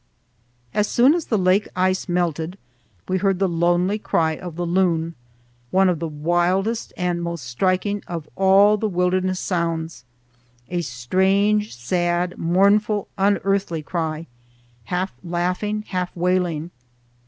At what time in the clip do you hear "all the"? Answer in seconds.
8.35-8.89